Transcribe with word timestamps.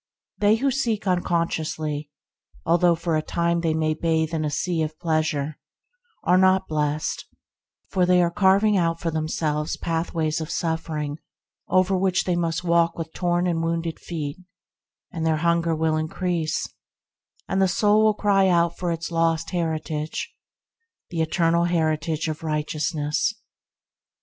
They 0.39 0.55
who 0.55 0.71
seek 0.71 1.05
uncon 1.05 1.47
sciously, 1.51 2.09
although 2.65 2.95
for 2.95 3.15
a 3.15 3.21
time 3.21 3.61
they 3.61 3.75
may 3.75 3.93
bathe 3.93 4.33
in 4.33 4.43
a 4.43 4.49
sea 4.49 4.81
of 4.81 4.97
pleasure, 4.97 5.59
are 6.23 6.39
not 6.39 6.67
blest; 6.67 7.27
for 7.91 8.03
they 8.07 8.19
are 8.23 8.31
carving 8.31 8.75
out 8.75 8.99
for 8.99 9.11
themselves 9.11 9.77
pathways 9.77 10.41
of 10.41 10.49
suffering 10.49 11.19
over 11.67 11.95
which 11.95 12.23
they 12.23 12.35
must 12.35 12.63
walk 12.63 12.97
with 12.97 13.13
torn 13.13 13.45
and 13.45 13.61
wounded 13.61 13.99
feet, 13.99 14.39
and 15.11 15.23
their 15.23 15.37
hunger 15.37 15.75
will 15.75 15.97
increase, 15.97 16.65
and 17.47 17.61
the 17.61 17.67
soul 17.67 18.15
cry 18.15 18.47
out 18.47 18.79
for 18.79 18.91
its 18.91 19.11
lost 19.11 19.51
heritage— 19.51 20.33
the 21.11 21.21
eternal 21.21 21.65
heritage 21.65 22.27
of 22.27 22.41
righteousness. 22.41 23.35